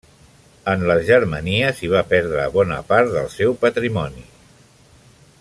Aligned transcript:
En 0.71 0.85
les 0.91 1.03
Germanies 1.09 1.83
hi 1.83 1.91
va 1.91 2.01
perdre 2.15 2.47
bona 2.57 2.81
part 2.93 3.13
del 3.19 3.29
seu 3.35 3.55
patrimoni. 3.67 4.27